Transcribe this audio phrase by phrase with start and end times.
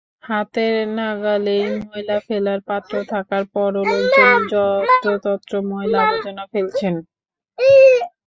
[0.23, 6.93] হাতের নাগালেই ময়লা ফেলার পাত্র থাকার পরও লোকজন যত্রতত্র ময়লা-আবর্জনা ফেলছেন।